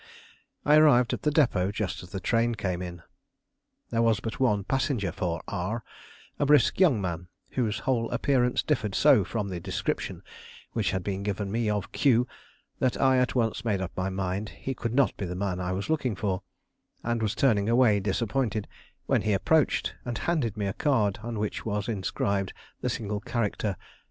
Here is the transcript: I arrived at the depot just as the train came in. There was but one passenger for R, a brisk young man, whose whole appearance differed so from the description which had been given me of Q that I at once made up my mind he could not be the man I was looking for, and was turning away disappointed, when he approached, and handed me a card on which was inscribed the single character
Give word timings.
I 0.65 0.77
arrived 0.77 1.13
at 1.13 1.21
the 1.21 1.29
depot 1.29 1.71
just 1.71 2.01
as 2.01 2.09
the 2.09 2.19
train 2.19 2.55
came 2.55 2.81
in. 2.81 3.03
There 3.91 4.01
was 4.01 4.19
but 4.19 4.39
one 4.39 4.63
passenger 4.63 5.11
for 5.11 5.43
R, 5.47 5.83
a 6.39 6.45
brisk 6.47 6.79
young 6.79 6.99
man, 6.99 7.27
whose 7.51 7.77
whole 7.85 8.09
appearance 8.09 8.63
differed 8.63 8.95
so 8.95 9.23
from 9.23 9.49
the 9.49 9.59
description 9.59 10.23
which 10.71 10.89
had 10.89 11.03
been 11.03 11.21
given 11.21 11.51
me 11.51 11.69
of 11.69 11.91
Q 11.91 12.27
that 12.79 12.99
I 12.99 13.17
at 13.19 13.35
once 13.35 13.63
made 13.63 13.79
up 13.79 13.91
my 13.95 14.09
mind 14.09 14.49
he 14.49 14.73
could 14.73 14.95
not 14.95 15.15
be 15.17 15.27
the 15.27 15.35
man 15.35 15.59
I 15.59 15.71
was 15.71 15.87
looking 15.87 16.15
for, 16.15 16.41
and 17.03 17.21
was 17.21 17.35
turning 17.35 17.69
away 17.69 17.99
disappointed, 17.99 18.67
when 19.05 19.21
he 19.21 19.33
approached, 19.33 19.93
and 20.03 20.17
handed 20.17 20.57
me 20.57 20.65
a 20.65 20.73
card 20.73 21.19
on 21.21 21.37
which 21.37 21.63
was 21.63 21.87
inscribed 21.87 22.53
the 22.81 22.89
single 22.89 23.19
character 23.19 23.77